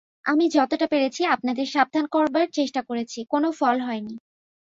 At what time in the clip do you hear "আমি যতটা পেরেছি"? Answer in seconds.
0.25-1.21